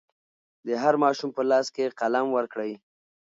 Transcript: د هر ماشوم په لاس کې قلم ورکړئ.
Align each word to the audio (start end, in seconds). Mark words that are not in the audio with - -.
د 0.67 0.69
هر 0.83 0.93
ماشوم 1.03 1.29
په 1.37 1.41
لاس 1.51 1.67
کې 1.75 1.95
قلم 1.99 2.27
ورکړئ. 2.37 2.71